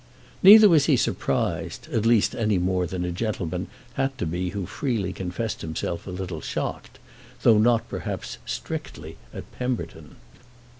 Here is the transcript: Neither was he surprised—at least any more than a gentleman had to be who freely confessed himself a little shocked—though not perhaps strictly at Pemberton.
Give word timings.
Neither 0.41 0.67
was 0.67 0.85
he 0.85 0.97
surprised—at 0.97 2.07
least 2.07 2.33
any 2.33 2.57
more 2.57 2.87
than 2.87 3.05
a 3.05 3.11
gentleman 3.11 3.67
had 3.93 4.17
to 4.17 4.25
be 4.25 4.49
who 4.49 4.65
freely 4.65 5.13
confessed 5.13 5.61
himself 5.61 6.07
a 6.07 6.09
little 6.09 6.41
shocked—though 6.41 7.59
not 7.59 7.87
perhaps 7.87 8.39
strictly 8.43 9.17
at 9.31 9.43
Pemberton. 9.51 10.15